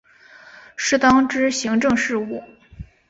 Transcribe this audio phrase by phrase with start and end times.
[0.75, 2.43] 适当之行政事务